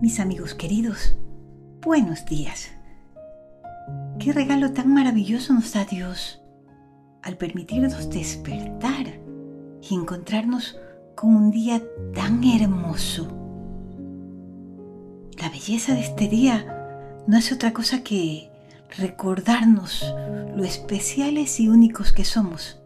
Mis 0.00 0.20
amigos 0.20 0.54
queridos, 0.54 1.16
buenos 1.82 2.24
días. 2.24 2.70
Qué 4.20 4.32
regalo 4.32 4.72
tan 4.72 4.94
maravilloso 4.94 5.52
nos 5.52 5.72
da 5.72 5.84
Dios 5.84 6.40
al 7.20 7.36
permitirnos 7.36 8.08
despertar 8.08 9.18
y 9.82 9.94
encontrarnos 9.96 10.78
con 11.16 11.34
un 11.34 11.50
día 11.50 11.82
tan 12.14 12.44
hermoso. 12.44 13.26
La 15.36 15.48
belleza 15.48 15.94
de 15.94 16.00
este 16.02 16.28
día 16.28 17.24
no 17.26 17.36
es 17.36 17.50
otra 17.50 17.72
cosa 17.72 18.04
que 18.04 18.52
recordarnos 18.98 20.14
lo 20.54 20.62
especiales 20.62 21.58
y 21.58 21.68
únicos 21.68 22.12
que 22.12 22.24
somos 22.24 22.80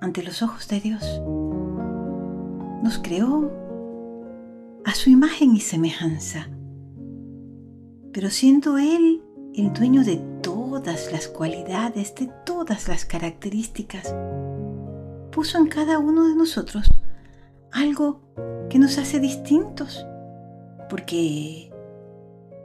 ante 0.00 0.24
los 0.24 0.42
ojos 0.42 0.66
de 0.66 0.80
Dios. 0.80 1.22
Nos 2.82 2.98
creó 2.98 3.67
a 4.88 4.94
su 4.94 5.10
imagen 5.10 5.54
y 5.54 5.60
semejanza. 5.60 6.48
Pero 8.10 8.30
siendo 8.30 8.78
Él 8.78 9.22
el 9.54 9.74
dueño 9.74 10.02
de 10.02 10.16
todas 10.42 11.12
las 11.12 11.28
cualidades, 11.28 12.14
de 12.14 12.30
todas 12.46 12.88
las 12.88 13.04
características, 13.04 14.14
puso 15.30 15.58
en 15.58 15.66
cada 15.66 15.98
uno 15.98 16.26
de 16.26 16.34
nosotros 16.34 16.90
algo 17.70 18.22
que 18.70 18.78
nos 18.78 18.96
hace 18.96 19.20
distintos. 19.20 20.06
Porque 20.88 21.70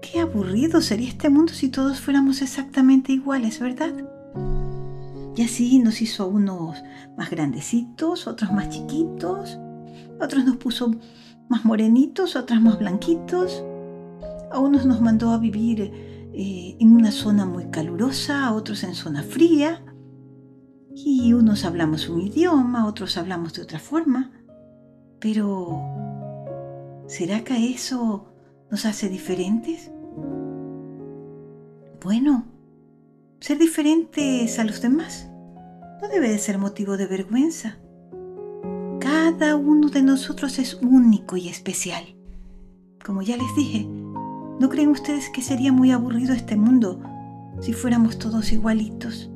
qué 0.01 0.21
aburrido 0.21 0.79
sería 0.79 1.09
este 1.09 1.29
mundo 1.29 1.51
si 1.51 1.67
todos 1.67 1.99
fuéramos 1.99 2.41
exactamente 2.41 3.11
iguales, 3.11 3.59
¿verdad? 3.59 3.91
Y 5.35 5.41
así 5.41 5.77
nos 5.79 6.01
hizo 6.01 6.29
unos 6.29 6.81
más 7.17 7.29
grandecitos, 7.29 8.27
otros 8.27 8.49
más 8.53 8.69
chiquitos, 8.69 9.59
otros 10.21 10.45
nos 10.45 10.55
puso 10.55 10.89
más 11.49 11.65
morenitos, 11.65 12.35
otras 12.35 12.61
más 12.61 12.79
blanquitos. 12.79 13.63
A 14.51 14.59
unos 14.59 14.85
nos 14.85 15.01
mandó 15.01 15.31
a 15.31 15.37
vivir 15.37 15.81
eh, 16.33 16.77
en 16.79 16.95
una 16.95 17.11
zona 17.11 17.45
muy 17.45 17.65
calurosa, 17.69 18.45
a 18.47 18.53
otros 18.53 18.83
en 18.83 18.95
zona 18.95 19.23
fría. 19.23 19.83
Y 20.95 21.33
unos 21.33 21.65
hablamos 21.65 22.07
un 22.09 22.21
idioma, 22.21 22.87
otros 22.87 23.17
hablamos 23.17 23.53
de 23.53 23.63
otra 23.63 23.79
forma. 23.79 24.31
Pero, 25.19 25.81
¿será 27.07 27.43
que 27.43 27.71
eso 27.71 28.25
nos 28.69 28.85
hace 28.85 29.09
diferentes? 29.09 29.91
Bueno, 32.03 32.45
ser 33.39 33.57
diferentes 33.57 34.59
a 34.59 34.65
los 34.65 34.81
demás 34.81 35.29
no 36.03 36.09
debe 36.09 36.27
de 36.27 36.37
ser 36.37 36.57
motivo 36.57 36.97
de 36.97 37.07
vergüenza. 37.07 37.77
Cada 39.39 39.55
uno 39.55 39.89
de 39.89 40.03
nosotros 40.03 40.59
es 40.59 40.75
único 40.75 41.37
y 41.37 41.49
especial. 41.49 42.03
Como 43.03 43.23
ya 43.23 43.35
les 43.35 43.55
dije, 43.55 43.83
¿no 43.87 44.69
creen 44.69 44.89
ustedes 44.89 45.27
que 45.33 45.41
sería 45.41 45.73
muy 45.73 45.89
aburrido 45.89 46.35
este 46.35 46.55
mundo 46.55 47.01
si 47.59 47.73
fuéramos 47.73 48.19
todos 48.19 48.53
igualitos? 48.53 49.31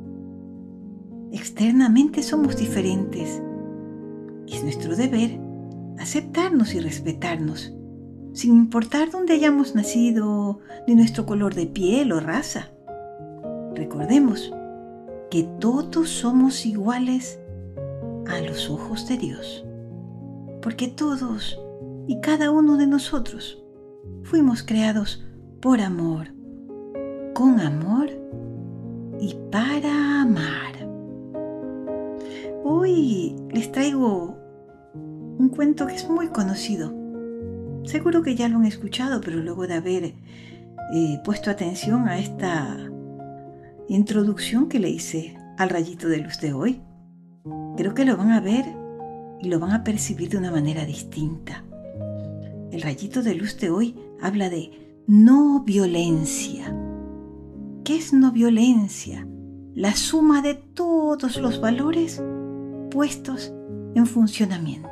Externamente 1.32 2.22
somos 2.22 2.58
diferentes 2.58 3.42
es 4.48 4.64
nuestro 4.64 4.96
deber 4.96 5.40
aceptarnos 5.98 6.76
y 6.76 6.80
respetarnos, 6.80 7.74
sin 8.34 8.54
importar 8.54 9.10
dónde 9.10 9.34
hayamos 9.34 9.74
nacido, 9.74 10.60
ni 10.88 10.94
nuestro 10.94 11.26
color 11.26 11.56
de 11.56 11.66
piel 11.66 12.12
o 12.12 12.20
raza. 12.20 12.70
Recordemos 13.74 14.54
que 15.32 15.42
todos 15.60 16.08
somos 16.08 16.68
iguales 16.68 17.40
a 18.28 18.40
los 18.42 18.70
ojos 18.70 19.08
de 19.08 19.18
Dios 19.18 19.64
porque 20.68 20.90
todos 20.90 21.58
y 22.08 22.20
cada 22.20 22.52
uno 22.52 22.76
de 22.76 22.88
nosotros 22.88 23.64
fuimos 24.24 24.64
creados 24.64 25.26
por 25.62 25.80
amor, 25.80 26.28
con 27.34 27.62
amor 27.62 28.10
y 29.18 29.34
para 29.50 30.24
amar. 30.24 30.74
Hoy 32.66 33.34
les 33.54 33.72
traigo 33.72 34.38
un 34.94 35.48
cuento 35.56 35.88
que 35.88 35.96
es 35.96 36.10
muy 36.10 36.28
conocido. 36.28 36.94
Seguro 37.86 38.22
que 38.22 38.36
ya 38.36 38.50
lo 38.50 38.58
han 38.58 38.66
escuchado, 38.66 39.22
pero 39.22 39.38
luego 39.38 39.68
de 39.68 39.74
haber 39.76 40.04
eh, 40.04 41.22
puesto 41.24 41.50
atención 41.50 42.10
a 42.10 42.20
esta 42.20 42.78
introducción 43.88 44.68
que 44.68 44.80
le 44.80 44.90
hice 44.90 45.38
al 45.58 45.70
rayito 45.70 46.10
de 46.10 46.18
luz 46.18 46.42
de 46.42 46.52
hoy, 46.52 46.82
creo 47.78 47.94
que 47.94 48.04
lo 48.04 48.18
van 48.18 48.32
a 48.32 48.42
ver 48.42 48.66
y 49.42 49.50
lo 49.50 49.60
van 49.60 49.72
a 49.72 49.84
percibir 49.84 50.30
de 50.30 50.38
una 50.38 50.52
manera 50.52 50.86
distinta. 50.86 51.64
El 52.72 52.82
rayito 52.82 53.22
de 53.22 53.36
luz 53.36 53.58
de 53.60 53.70
hoy 53.70 53.96
habla 54.22 54.50
de 54.50 55.02
no 55.08 55.64
violencia. 55.64 56.76
¿Qué 57.84 57.96
es 57.96 58.14
no 58.14 58.32
violencia? 58.32 59.28
La 59.74 59.96
suma 59.96 60.42
de 60.42 60.56
todos 60.56 61.38
los 61.38 61.62
valores 61.62 62.22
puestos 62.92 63.54
en 63.96 64.06
funcionamiento. 64.06 64.90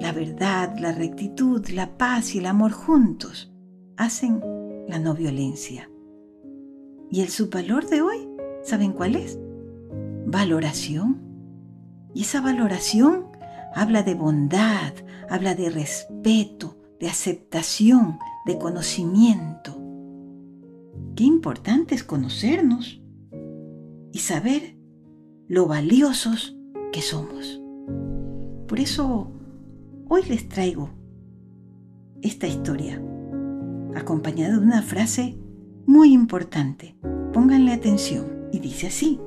La 0.00 0.12
verdad, 0.12 0.76
la 0.78 0.92
rectitud, 0.92 1.66
la 1.68 1.98
paz 1.98 2.34
y 2.34 2.38
el 2.38 2.46
amor 2.46 2.72
juntos 2.72 3.52
hacen 3.96 4.40
la 4.88 4.98
no 4.98 5.14
violencia. 5.14 5.90
¿Y 7.10 7.20
el 7.20 7.28
subvalor 7.28 7.88
de 7.88 8.02
hoy? 8.02 8.28
¿Saben 8.62 8.92
cuál 8.92 9.16
es? 9.16 9.38
Valoración 10.26 11.29
y 12.14 12.22
esa 12.22 12.40
valoración 12.40 13.26
habla 13.74 14.02
de 14.02 14.14
bondad, 14.14 14.92
habla 15.28 15.54
de 15.54 15.70
respeto, 15.70 16.76
de 16.98 17.08
aceptación, 17.08 18.18
de 18.46 18.58
conocimiento. 18.58 19.80
Qué 21.14 21.24
importante 21.24 21.94
es 21.94 22.04
conocernos 22.04 23.00
y 24.12 24.18
saber 24.18 24.76
lo 25.48 25.66
valiosos 25.66 26.56
que 26.92 27.02
somos. 27.02 27.60
Por 28.66 28.80
eso 28.80 29.32
hoy 30.08 30.22
les 30.28 30.48
traigo 30.48 30.90
esta 32.22 32.46
historia, 32.46 33.02
acompañada 33.94 34.52
de 34.54 34.64
una 34.64 34.82
frase 34.82 35.38
muy 35.86 36.12
importante. 36.12 36.96
Pónganle 37.32 37.72
atención 37.72 38.48
y 38.52 38.58
dice 38.58 38.88
así. 38.88 39.20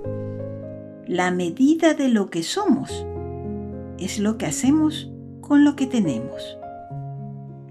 La 1.07 1.31
medida 1.31 1.93
de 1.93 2.07
lo 2.07 2.29
que 2.29 2.43
somos 2.43 3.05
es 3.97 4.19
lo 4.19 4.37
que 4.37 4.45
hacemos 4.45 5.11
con 5.41 5.65
lo 5.65 5.75
que 5.75 5.85
tenemos. 5.85 6.57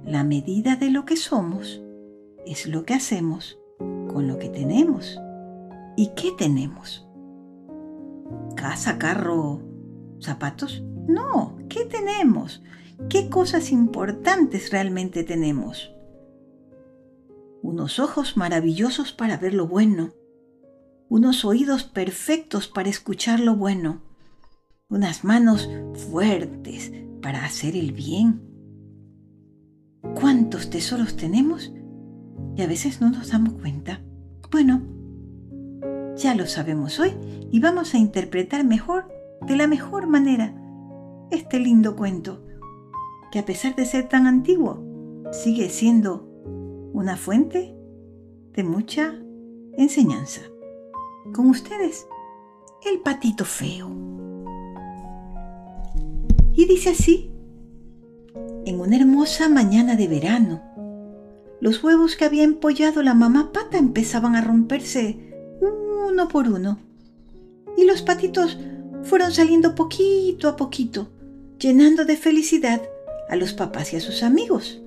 La 0.04 0.22
medida 0.22 0.76
de 0.76 0.90
lo 0.90 1.06
que 1.06 1.16
somos 1.16 1.82
es 2.46 2.66
lo 2.66 2.84
que 2.84 2.92
hacemos 2.92 3.58
con 3.78 4.28
lo 4.28 4.38
que 4.38 4.50
tenemos. 4.50 5.18
¿Y 5.96 6.08
qué 6.08 6.32
tenemos? 6.36 7.08
¿Casa, 8.54 8.98
carro, 8.98 9.62
zapatos? 10.20 10.82
No, 11.08 11.56
¿qué 11.70 11.86
tenemos? 11.86 12.62
¿Qué 13.08 13.30
cosas 13.30 13.72
importantes 13.72 14.70
realmente 14.70 15.24
tenemos? 15.24 15.90
Unos 17.62 17.98
ojos 17.98 18.36
maravillosos 18.36 19.12
para 19.12 19.38
ver 19.38 19.54
lo 19.54 19.66
bueno, 19.66 20.12
unos 21.12 21.44
oídos 21.44 21.84
perfectos 21.84 22.68
para 22.68 22.88
escuchar 22.88 23.38
lo 23.38 23.54
bueno, 23.54 24.00
unas 24.88 25.24
manos 25.24 25.68
fuertes 26.10 26.90
para 27.20 27.44
hacer 27.44 27.76
el 27.76 27.92
bien. 27.92 28.40
¿Cuántos 30.18 30.70
tesoros 30.70 31.14
tenemos? 31.14 31.70
Y 32.56 32.62
a 32.62 32.66
veces 32.66 33.02
no 33.02 33.10
nos 33.10 33.30
damos 33.30 33.52
cuenta. 33.60 34.00
Bueno, 34.50 34.80
ya 36.16 36.34
lo 36.34 36.46
sabemos 36.46 36.98
hoy 36.98 37.12
y 37.50 37.60
vamos 37.60 37.92
a 37.92 37.98
interpretar 37.98 38.64
mejor, 38.64 39.06
de 39.46 39.56
la 39.56 39.66
mejor 39.66 40.06
manera, 40.06 40.54
este 41.30 41.60
lindo 41.60 41.94
cuento, 41.94 42.42
que 43.30 43.38
a 43.38 43.44
pesar 43.44 43.76
de 43.76 43.84
ser 43.84 44.08
tan 44.08 44.26
antiguo, 44.26 44.82
sigue 45.30 45.68
siendo 45.68 46.26
una 46.94 47.18
fuente 47.18 47.76
de 48.54 48.64
mucha 48.64 49.14
enseñanza. 49.76 50.51
Con 51.30 51.48
ustedes, 51.48 52.08
el 52.84 52.98
patito 52.98 53.44
feo. 53.44 53.88
Y 56.52 56.66
dice 56.66 56.90
así, 56.90 57.30
en 58.66 58.80
una 58.80 58.96
hermosa 58.96 59.48
mañana 59.48 59.94
de 59.94 60.08
verano, 60.08 60.60
los 61.60 61.82
huevos 61.84 62.16
que 62.16 62.24
había 62.24 62.42
empollado 62.42 63.04
la 63.04 63.14
mamá 63.14 63.52
pata 63.52 63.78
empezaban 63.78 64.34
a 64.34 64.42
romperse 64.42 65.32
uno 65.60 66.26
por 66.26 66.48
uno. 66.48 66.80
Y 67.76 67.84
los 67.84 68.02
patitos 68.02 68.58
fueron 69.04 69.30
saliendo 69.30 69.76
poquito 69.76 70.48
a 70.48 70.56
poquito, 70.56 71.08
llenando 71.60 72.04
de 72.04 72.16
felicidad 72.16 72.82
a 73.28 73.36
los 73.36 73.52
papás 73.52 73.92
y 73.92 73.96
a 73.96 74.00
sus 74.00 74.24
amigos. 74.24 74.82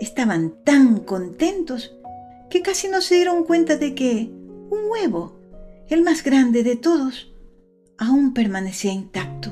Estaban 0.00 0.54
tan 0.64 1.00
contentos 1.00 1.94
que 2.48 2.62
casi 2.62 2.88
no 2.88 3.02
se 3.02 3.16
dieron 3.16 3.44
cuenta 3.44 3.76
de 3.76 3.94
que 3.94 4.32
un 4.70 4.78
huevo, 4.90 5.38
el 5.88 6.02
más 6.02 6.22
grande 6.22 6.62
de 6.62 6.76
todos, 6.76 7.32
aún 7.96 8.34
permanecía 8.34 8.92
intacto. 8.92 9.50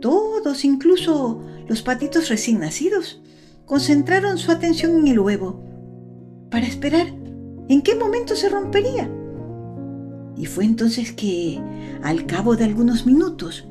Todos, 0.00 0.64
incluso 0.64 1.42
los 1.68 1.82
patitos 1.82 2.28
recién 2.28 2.60
nacidos, 2.60 3.22
concentraron 3.64 4.38
su 4.38 4.52
atención 4.52 4.98
en 5.00 5.08
el 5.08 5.18
huevo 5.18 5.62
para 6.50 6.66
esperar 6.66 7.06
en 7.68 7.82
qué 7.82 7.94
momento 7.94 8.36
se 8.36 8.48
rompería. 8.48 9.10
Y 10.36 10.46
fue 10.46 10.64
entonces 10.64 11.12
que, 11.12 11.60
al 12.02 12.26
cabo 12.26 12.56
de 12.56 12.64
algunos 12.64 13.06
minutos, 13.06 13.66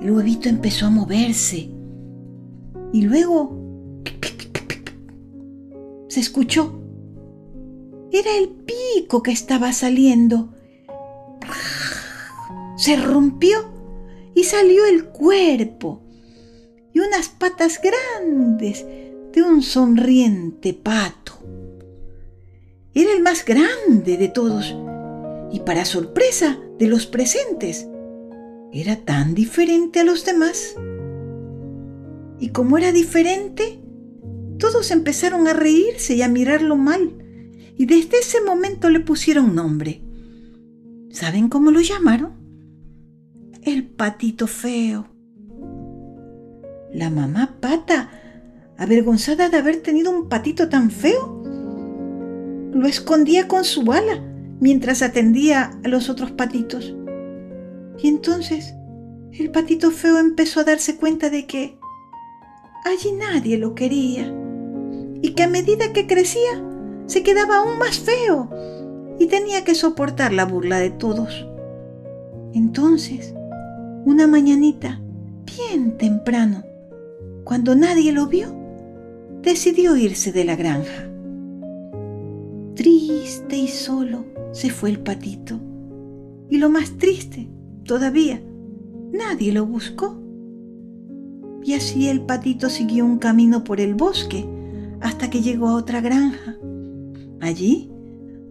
el 0.00 0.10
huevito 0.10 0.48
empezó 0.48 0.86
a 0.86 0.90
moverse 0.90 1.70
y 2.92 3.02
luego 3.02 3.58
se 6.08 6.20
escuchó. 6.20 6.83
Era 8.14 8.36
el 8.36 8.48
pico 8.48 9.24
que 9.24 9.32
estaba 9.32 9.72
saliendo. 9.72 10.54
Se 12.76 12.94
rompió 12.94 13.58
y 14.36 14.44
salió 14.44 14.86
el 14.86 15.06
cuerpo 15.06 16.00
y 16.92 17.00
unas 17.00 17.28
patas 17.28 17.80
grandes 17.82 18.86
de 19.32 19.42
un 19.42 19.62
sonriente 19.62 20.74
pato. 20.74 21.32
Era 22.94 23.12
el 23.12 23.20
más 23.20 23.44
grande 23.44 24.16
de 24.16 24.28
todos 24.28 24.76
y 25.50 25.58
para 25.66 25.84
sorpresa 25.84 26.60
de 26.78 26.86
los 26.86 27.08
presentes, 27.08 27.88
era 28.72 28.94
tan 28.94 29.34
diferente 29.34 29.98
a 29.98 30.04
los 30.04 30.24
demás. 30.24 30.76
Y 32.38 32.50
como 32.50 32.78
era 32.78 32.92
diferente, 32.92 33.80
todos 34.60 34.92
empezaron 34.92 35.48
a 35.48 35.52
reírse 35.52 36.14
y 36.14 36.22
a 36.22 36.28
mirarlo 36.28 36.76
mal, 36.76 37.23
y 37.76 37.86
desde 37.86 38.18
ese 38.18 38.40
momento 38.40 38.90
le 38.90 39.00
pusieron 39.00 39.54
nombre. 39.54 40.00
¿Saben 41.10 41.48
cómo 41.48 41.70
lo 41.70 41.80
llamaron? 41.80 42.32
El 43.62 43.84
patito 43.86 44.46
feo. 44.46 45.08
La 46.92 47.10
mamá 47.10 47.56
pata, 47.60 48.10
avergonzada 48.76 49.48
de 49.48 49.56
haber 49.56 49.82
tenido 49.82 50.10
un 50.10 50.28
patito 50.28 50.68
tan 50.68 50.90
feo, 50.90 51.42
lo 52.72 52.86
escondía 52.86 53.48
con 53.48 53.64
su 53.64 53.92
ala 53.92 54.22
mientras 54.60 55.02
atendía 55.02 55.78
a 55.84 55.88
los 55.88 56.08
otros 56.08 56.32
patitos. 56.32 56.94
Y 57.98 58.08
entonces 58.08 58.74
el 59.32 59.50
patito 59.50 59.90
feo 59.90 60.18
empezó 60.18 60.60
a 60.60 60.64
darse 60.64 60.96
cuenta 60.96 61.30
de 61.30 61.46
que 61.46 61.78
allí 62.84 63.12
nadie 63.12 63.58
lo 63.58 63.74
quería 63.74 64.32
y 65.22 65.30
que 65.34 65.42
a 65.42 65.48
medida 65.48 65.92
que 65.92 66.06
crecía 66.06 66.62
se 67.06 67.22
quedaba 67.22 67.58
aún 67.58 67.78
más 67.78 67.98
feo 67.98 68.48
y 69.18 69.26
tenía 69.26 69.64
que 69.64 69.74
soportar 69.74 70.32
la 70.32 70.44
burla 70.44 70.78
de 70.78 70.90
todos. 70.90 71.46
Entonces, 72.52 73.34
una 74.04 74.26
mañanita, 74.26 75.00
bien 75.44 75.96
temprano, 75.96 76.62
cuando 77.44 77.74
nadie 77.74 78.12
lo 78.12 78.26
vio, 78.26 78.54
decidió 79.42 79.96
irse 79.96 80.32
de 80.32 80.44
la 80.44 80.56
granja. 80.56 81.10
Triste 82.74 83.56
y 83.56 83.68
solo 83.68 84.24
se 84.52 84.70
fue 84.70 84.90
el 84.90 85.00
patito. 85.00 85.60
Y 86.48 86.58
lo 86.58 86.70
más 86.70 86.96
triste, 86.98 87.48
todavía, 87.84 88.40
nadie 89.12 89.52
lo 89.52 89.66
buscó. 89.66 90.20
Y 91.62 91.74
así 91.74 92.08
el 92.08 92.20
patito 92.22 92.68
siguió 92.68 93.04
un 93.04 93.18
camino 93.18 93.64
por 93.64 93.80
el 93.80 93.94
bosque 93.94 94.46
hasta 95.00 95.30
que 95.30 95.40
llegó 95.40 95.68
a 95.68 95.76
otra 95.76 96.00
granja. 96.00 96.56
Allí, 97.44 97.90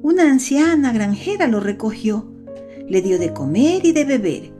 una 0.03 0.29
anciana 0.29 0.93
granjera 0.93 1.47
lo 1.47 1.59
recogió, 1.59 2.31
le 2.87 3.01
dio 3.01 3.17
de 3.17 3.33
comer 3.33 3.83
y 3.87 3.91
de 3.91 4.05
beber, 4.05 4.53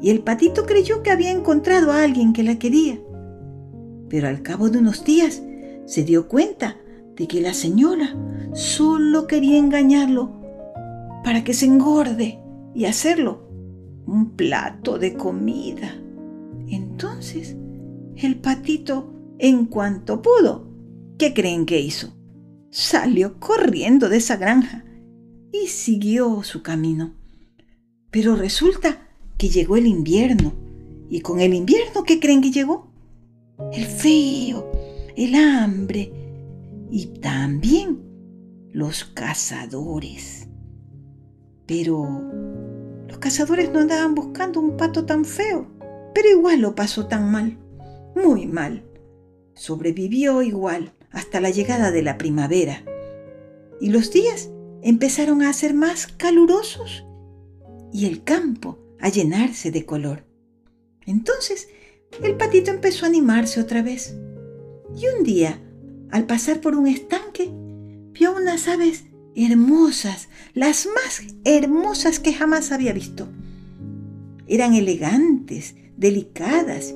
y 0.00 0.08
el 0.08 0.20
patito 0.20 0.64
creyó 0.64 1.02
que 1.02 1.10
había 1.10 1.30
encontrado 1.30 1.92
a 1.92 2.02
alguien 2.02 2.32
que 2.32 2.42
la 2.42 2.58
quería. 2.58 2.98
Pero 4.08 4.28
al 4.28 4.40
cabo 4.40 4.70
de 4.70 4.78
unos 4.78 5.04
días 5.04 5.42
se 5.84 6.04
dio 6.04 6.26
cuenta 6.26 6.78
de 7.16 7.28
que 7.28 7.42
la 7.42 7.52
señora 7.52 8.16
solo 8.54 9.26
quería 9.26 9.58
engañarlo 9.58 10.32
para 11.22 11.44
que 11.44 11.52
se 11.52 11.66
engorde 11.66 12.38
y 12.74 12.86
hacerlo 12.86 13.46
un 14.06 14.36
plato 14.36 14.98
de 14.98 15.12
comida. 15.12 15.94
Entonces, 16.66 17.54
el 18.16 18.36
patito, 18.36 19.12
en 19.38 19.66
cuanto 19.66 20.22
pudo, 20.22 20.66
¿qué 21.18 21.34
creen 21.34 21.66
que 21.66 21.78
hizo? 21.78 22.16
Salió 22.70 23.38
corriendo 23.38 24.08
de 24.08 24.18
esa 24.18 24.36
granja 24.36 24.84
y 25.52 25.68
siguió 25.68 26.42
su 26.42 26.62
camino. 26.62 27.14
Pero 28.10 28.36
resulta 28.36 29.08
que 29.38 29.48
llegó 29.48 29.76
el 29.76 29.86
invierno. 29.86 30.52
¿Y 31.08 31.20
con 31.20 31.40
el 31.40 31.54
invierno 31.54 32.04
qué 32.04 32.18
creen 32.18 32.42
que 32.42 32.50
llegó? 32.50 32.90
El 33.72 33.86
frío, 33.86 34.70
el 35.16 35.34
hambre 35.34 36.12
y 36.90 37.06
también 37.20 38.02
los 38.72 39.04
cazadores. 39.04 40.48
Pero 41.66 42.06
los 43.08 43.18
cazadores 43.18 43.72
no 43.72 43.80
andaban 43.80 44.14
buscando 44.14 44.60
un 44.60 44.76
pato 44.76 45.04
tan 45.04 45.24
feo, 45.24 45.68
pero 46.14 46.28
igual 46.28 46.60
lo 46.60 46.74
pasó 46.74 47.06
tan 47.06 47.30
mal 47.30 47.58
muy 48.16 48.46
mal. 48.46 48.82
Sobrevivió 49.54 50.42
igual 50.42 50.92
hasta 51.16 51.40
la 51.40 51.48
llegada 51.48 51.90
de 51.90 52.02
la 52.02 52.18
primavera. 52.18 52.84
Y 53.80 53.88
los 53.88 54.12
días 54.12 54.50
empezaron 54.82 55.42
a 55.42 55.52
ser 55.54 55.72
más 55.72 56.06
calurosos 56.06 57.06
y 57.90 58.04
el 58.04 58.22
campo 58.22 58.78
a 59.00 59.08
llenarse 59.08 59.70
de 59.70 59.86
color. 59.86 60.26
Entonces 61.06 61.68
el 62.22 62.36
patito 62.36 62.70
empezó 62.70 63.06
a 63.06 63.08
animarse 63.08 63.60
otra 63.60 63.80
vez. 63.80 64.14
Y 64.94 65.06
un 65.16 65.24
día, 65.24 65.62
al 66.10 66.26
pasar 66.26 66.60
por 66.60 66.76
un 66.76 66.86
estanque, 66.86 67.50
vio 68.12 68.36
unas 68.36 68.68
aves 68.68 69.04
hermosas, 69.34 70.28
las 70.52 70.86
más 70.86 71.22
hermosas 71.44 72.20
que 72.20 72.34
jamás 72.34 72.72
había 72.72 72.92
visto. 72.92 73.26
Eran 74.46 74.74
elegantes, 74.74 75.76
delicadas 75.96 76.94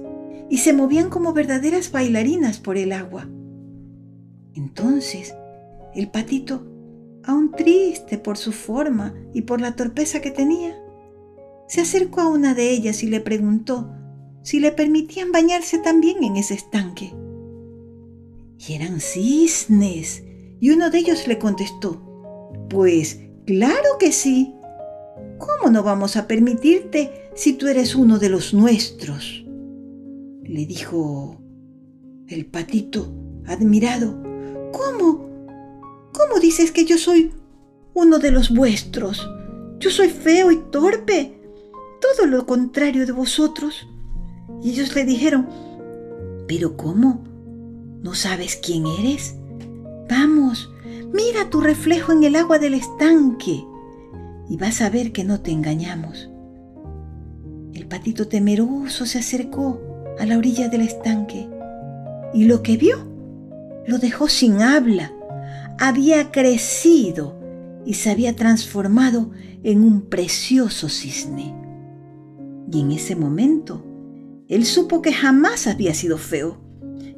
y 0.50 0.58
se 0.58 0.74
movían 0.74 1.08
como 1.08 1.32
verdaderas 1.32 1.90
bailarinas 1.90 2.58
por 2.58 2.76
el 2.76 2.92
agua. 2.92 3.26
Entonces, 4.60 5.34
el 5.94 6.10
patito, 6.10 6.66
aún 7.24 7.52
triste 7.52 8.18
por 8.18 8.36
su 8.36 8.52
forma 8.52 9.14
y 9.32 9.42
por 9.42 9.60
la 9.60 9.74
torpeza 9.74 10.20
que 10.20 10.30
tenía, 10.30 10.76
se 11.66 11.80
acercó 11.80 12.20
a 12.20 12.28
una 12.28 12.54
de 12.54 12.70
ellas 12.70 13.02
y 13.02 13.06
le 13.06 13.20
preguntó 13.20 13.90
si 14.42 14.60
le 14.60 14.70
permitían 14.70 15.32
bañarse 15.32 15.78
también 15.78 16.22
en 16.24 16.36
ese 16.36 16.54
estanque. 16.54 17.14
Y 18.58 18.74
eran 18.74 19.00
cisnes, 19.00 20.24
y 20.60 20.70
uno 20.70 20.90
de 20.90 20.98
ellos 20.98 21.26
le 21.26 21.38
contestó, 21.38 22.02
pues 22.68 23.20
claro 23.46 23.96
que 23.98 24.12
sí. 24.12 24.54
¿Cómo 25.38 25.70
no 25.70 25.82
vamos 25.82 26.18
a 26.18 26.26
permitirte 26.26 27.30
si 27.34 27.54
tú 27.54 27.66
eres 27.66 27.94
uno 27.94 28.18
de 28.18 28.28
los 28.28 28.52
nuestros? 28.52 29.46
le 30.44 30.66
dijo 30.66 31.40
el 32.28 32.44
patito, 32.44 33.10
admirado. 33.46 34.29
¿Cómo? 34.72 35.26
¿Cómo 36.12 36.40
dices 36.40 36.72
que 36.72 36.84
yo 36.84 36.98
soy 36.98 37.32
uno 37.94 38.18
de 38.18 38.30
los 38.30 38.50
vuestros? 38.50 39.28
Yo 39.78 39.90
soy 39.90 40.08
feo 40.08 40.50
y 40.50 40.58
torpe, 40.70 41.40
todo 42.00 42.26
lo 42.26 42.46
contrario 42.46 43.06
de 43.06 43.12
vosotros. 43.12 43.88
Y 44.62 44.70
ellos 44.70 44.94
le 44.94 45.04
dijeron, 45.04 45.48
¿pero 46.46 46.76
cómo? 46.76 47.24
¿No 48.02 48.14
sabes 48.14 48.56
quién 48.56 48.84
eres? 48.86 49.34
Vamos, 50.08 50.70
mira 51.12 51.48
tu 51.50 51.60
reflejo 51.60 52.12
en 52.12 52.24
el 52.24 52.36
agua 52.36 52.58
del 52.58 52.74
estanque 52.74 53.64
y 54.48 54.56
vas 54.56 54.80
a 54.82 54.90
ver 54.90 55.12
que 55.12 55.24
no 55.24 55.40
te 55.40 55.52
engañamos. 55.52 56.28
El 57.72 57.86
patito 57.86 58.26
temeroso 58.26 59.06
se 59.06 59.20
acercó 59.20 59.80
a 60.18 60.26
la 60.26 60.36
orilla 60.36 60.68
del 60.68 60.82
estanque 60.82 61.48
y 62.34 62.44
lo 62.44 62.62
que 62.62 62.76
vio 62.76 63.09
lo 63.90 63.98
dejó 63.98 64.28
sin 64.28 64.62
habla. 64.62 65.12
Había 65.80 66.30
crecido 66.30 67.36
y 67.84 67.94
se 67.94 68.10
había 68.10 68.36
transformado 68.36 69.32
en 69.64 69.82
un 69.82 70.02
precioso 70.02 70.88
cisne. 70.88 71.52
Y 72.70 72.80
en 72.80 72.92
ese 72.92 73.16
momento, 73.16 73.84
él 74.46 74.64
supo 74.64 75.02
que 75.02 75.12
jamás 75.12 75.66
había 75.66 75.92
sido 75.92 76.18
feo. 76.18 76.60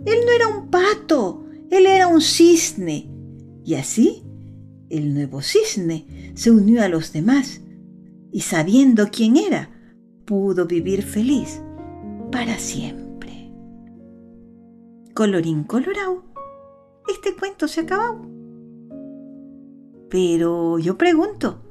Él 0.07 0.19
no 0.25 0.33
era 0.33 0.49
un 0.49 0.71
pato, 0.71 1.45
él 1.71 1.85
era 1.85 2.09
un 2.09 2.23
cisne. 2.23 3.11
Y 3.67 3.75
así, 3.75 4.23
el 4.88 5.12
nuevo 5.12 5.43
cisne 5.43 6.33
se 6.35 6.50
unió 6.50 6.83
a 6.83 6.88
los 6.88 7.12
demás 7.12 7.61
y 8.33 8.41
sabiendo 8.41 9.09
quién 9.12 9.37
era, 9.37 9.69
pudo 10.25 10.67
vivir 10.67 11.02
feliz 11.02 11.61
para 12.31 12.57
siempre. 12.57 13.52
Colorín 15.14 15.64
colorado, 15.64 16.31
este 17.09 17.35
cuento 17.37 17.68
se 17.68 17.80
acabó. 17.80 18.26
Pero 20.09 20.78
yo 20.78 20.99
pregunto, 20.99 21.62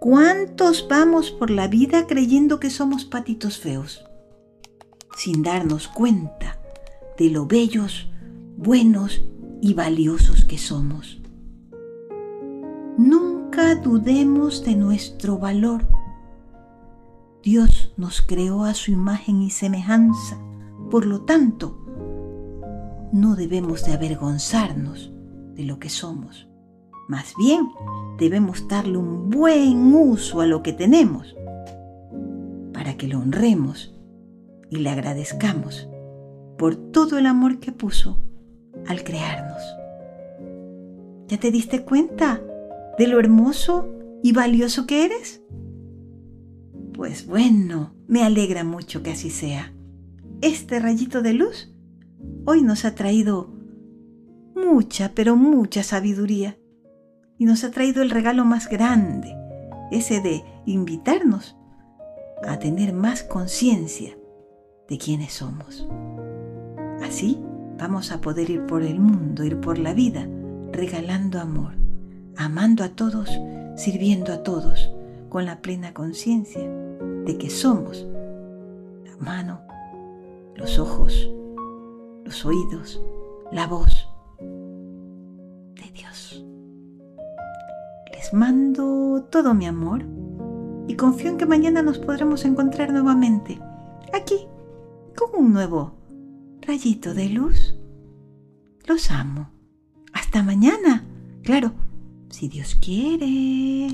¿cuántos 0.00 0.86
vamos 0.88 1.30
por 1.30 1.50
la 1.50 1.68
vida 1.68 2.06
creyendo 2.06 2.58
que 2.60 2.70
somos 2.70 3.04
patitos 3.04 3.58
feos? 3.58 4.04
Sin 5.16 5.42
darnos 5.42 5.88
cuenta 5.88 6.58
de 7.18 7.28
lo 7.28 7.46
bellos, 7.46 8.08
buenos 8.56 9.22
y 9.60 9.74
valiosos 9.74 10.44
que 10.44 10.58
somos. 10.58 11.20
Nunca 12.96 13.74
dudemos 13.74 14.64
de 14.64 14.74
nuestro 14.74 15.38
valor. 15.38 15.86
Dios 17.42 17.92
nos 17.96 18.22
creó 18.22 18.64
a 18.64 18.74
su 18.74 18.92
imagen 18.92 19.42
y 19.42 19.50
semejanza. 19.50 20.38
Por 20.90 21.06
lo 21.06 21.22
tanto, 21.22 21.81
no 23.12 23.36
debemos 23.36 23.84
de 23.84 23.92
avergonzarnos 23.92 25.12
de 25.54 25.64
lo 25.64 25.78
que 25.78 25.90
somos. 25.90 26.48
Más 27.08 27.34
bien, 27.38 27.68
debemos 28.18 28.66
darle 28.68 28.96
un 28.96 29.28
buen 29.28 29.94
uso 29.94 30.40
a 30.40 30.46
lo 30.46 30.62
que 30.62 30.72
tenemos 30.72 31.36
para 32.72 32.96
que 32.96 33.06
lo 33.06 33.18
honremos 33.18 33.94
y 34.70 34.76
le 34.76 34.88
agradezcamos 34.88 35.88
por 36.56 36.74
todo 36.76 37.18
el 37.18 37.26
amor 37.26 37.60
que 37.60 37.70
puso 37.70 38.22
al 38.86 39.04
crearnos. 39.04 39.62
¿Ya 41.28 41.38
te 41.38 41.50
diste 41.50 41.84
cuenta 41.84 42.40
de 42.98 43.06
lo 43.06 43.20
hermoso 43.20 43.88
y 44.22 44.32
valioso 44.32 44.86
que 44.86 45.04
eres? 45.04 45.42
Pues 46.94 47.26
bueno, 47.26 47.94
me 48.06 48.22
alegra 48.22 48.64
mucho 48.64 49.02
que 49.02 49.10
así 49.10 49.30
sea. 49.30 49.72
Este 50.40 50.78
rayito 50.78 51.22
de 51.22 51.34
luz 51.34 51.71
hoy 52.44 52.62
nos 52.62 52.84
ha 52.84 52.94
traído 52.94 53.48
mucha, 54.54 55.12
pero 55.14 55.36
mucha 55.36 55.82
sabiduría. 55.82 56.58
Y 57.38 57.44
nos 57.44 57.64
ha 57.64 57.70
traído 57.70 58.02
el 58.02 58.10
regalo 58.10 58.44
más 58.44 58.68
grande, 58.68 59.34
ese 59.90 60.20
de 60.20 60.44
invitarnos 60.64 61.56
a 62.46 62.58
tener 62.58 62.92
más 62.92 63.22
conciencia 63.22 64.16
de 64.88 64.98
quiénes 64.98 65.34
somos. 65.34 65.88
Así 67.02 67.40
vamos 67.78 68.12
a 68.12 68.20
poder 68.20 68.50
ir 68.50 68.66
por 68.66 68.82
el 68.82 69.00
mundo, 69.00 69.44
ir 69.44 69.60
por 69.60 69.78
la 69.78 69.92
vida, 69.92 70.28
regalando 70.72 71.40
amor, 71.40 71.74
amando 72.36 72.84
a 72.84 72.90
todos, 72.90 73.30
sirviendo 73.76 74.32
a 74.32 74.42
todos, 74.42 74.92
con 75.28 75.46
la 75.46 75.62
plena 75.62 75.94
conciencia 75.94 76.62
de 77.24 77.38
que 77.38 77.50
somos 77.50 78.06
la 79.04 79.16
mano, 79.16 79.62
los 80.54 80.78
ojos, 80.78 81.30
los 82.24 82.44
oídos, 82.44 83.02
la 83.50 83.66
voz 83.66 84.08
de 84.38 85.90
Dios. 85.92 86.44
Les 88.12 88.32
mando 88.32 89.24
todo 89.30 89.54
mi 89.54 89.66
amor 89.66 90.04
y 90.86 90.94
confío 90.96 91.30
en 91.30 91.38
que 91.38 91.46
mañana 91.46 91.82
nos 91.82 91.98
podremos 91.98 92.44
encontrar 92.44 92.92
nuevamente 92.92 93.60
aquí 94.12 94.46
con 95.16 95.44
un 95.44 95.52
nuevo 95.52 95.94
rayito 96.60 97.14
de 97.14 97.28
luz. 97.28 97.74
Los 98.86 99.10
amo. 99.10 99.50
Hasta 100.12 100.42
mañana. 100.42 101.04
Claro, 101.42 101.72
si 102.28 102.48
Dios 102.48 102.74
quiere. 102.74 103.88